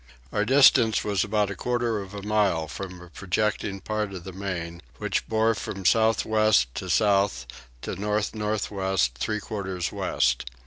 [0.31, 4.33] Our distance was about a quarter of a mile from a projecting part of the
[4.33, 7.45] main, which bore from south west by south
[7.83, 10.49] to north north west three quarters west.